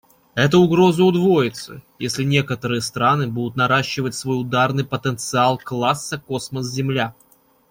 [0.33, 7.13] Эта угроза удвоится, если некоторые страны будут наращивать свой ударный потенциал класса "космос-земля".